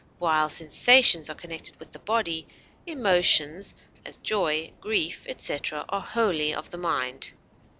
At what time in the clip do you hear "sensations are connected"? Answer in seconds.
0.49-1.75